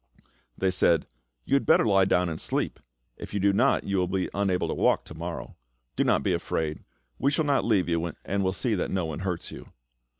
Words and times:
They 0.57 0.71
said, 0.71 1.05
"You 1.45 1.53
had 1.53 1.67
better 1.67 1.85
lie 1.85 2.05
down 2.05 2.27
and 2.27 2.41
sleep; 2.41 2.79
if 3.17 3.35
you 3.35 3.39
do 3.39 3.53
not, 3.53 3.83
you 3.83 3.97
will 3.97 4.07
be 4.07 4.31
unable 4.33 4.67
to 4.67 4.73
walk 4.73 5.05
to 5.05 5.13
morrow. 5.13 5.57
Do 5.95 6.03
not 6.03 6.23
be 6.23 6.33
afraid; 6.33 6.83
we 7.19 7.29
shall 7.29 7.45
not 7.45 7.65
leave 7.65 7.87
you, 7.87 8.11
and 8.25 8.43
will 8.43 8.51
see 8.51 8.73
that 8.73 8.89
no 8.89 9.05
one 9.05 9.19
hurts 9.19 9.51
you." 9.51 9.71